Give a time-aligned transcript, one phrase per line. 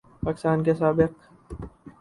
[0.23, 1.11] پاکستان کے سابق